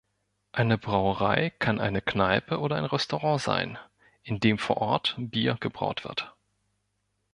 [0.51, 3.77] Eine Brauerei kann eine Kneipe oder ein Restaurant sein,
[4.23, 6.33] in dem vor Ort Bier gebraut wird.